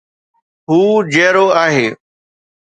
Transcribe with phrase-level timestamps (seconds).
[0.69, 1.87] هو جيئرو آهي